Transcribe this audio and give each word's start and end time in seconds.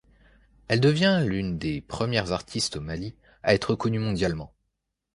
Elle 0.67 0.81
devient 0.81 1.23
l'une 1.27 1.59
des 1.59 1.79
premières 1.79 2.31
artistes 2.31 2.75
au 2.77 2.81
Mali 2.81 3.13
à 3.43 3.53
être 3.53 3.75
connue 3.75 3.99
mondialement. 3.99 4.51